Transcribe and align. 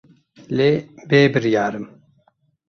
Lê 0.57 0.71
bêbiryar 1.09 1.73
im. 1.79 1.85